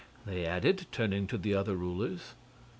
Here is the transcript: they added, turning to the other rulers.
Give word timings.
they 0.25 0.47
added, 0.47 0.87
turning 0.91 1.27
to 1.27 1.37
the 1.37 1.53
other 1.53 1.75
rulers. 1.75 2.33